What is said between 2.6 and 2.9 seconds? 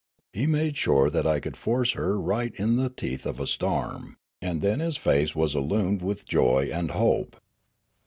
the